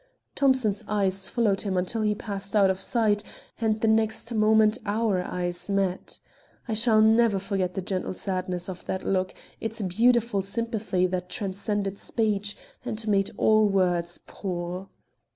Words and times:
Thomson's 0.33 0.83
eyes 0.87 1.29
followed 1.29 1.61
him 1.61 1.77
until 1.77 2.01
he 2.01 2.15
passed 2.15 2.55
out 2.55 2.71
of 2.71 2.79
sight, 2.79 3.21
and 3.59 3.79
the 3.79 3.87
next 3.87 4.33
moment 4.33 4.79
our 4.83 5.21
eyes 5.21 5.69
met. 5.69 6.19
I 6.67 6.73
shall 6.73 7.01
never 7.01 7.37
forget 7.37 7.75
the 7.75 7.83
gentle 7.83 8.13
sadness 8.13 8.67
of 8.67 8.83
that 8.87 9.03
look, 9.03 9.35
its 9.59 9.79
beautiful 9.83 10.41
sympathy 10.41 11.05
that 11.05 11.29
transcended 11.29 11.99
speech, 11.99 12.57
and 12.83 13.07
made 13.07 13.29
all 13.37 13.69
words 13.69 14.19
poor. 14.25 14.89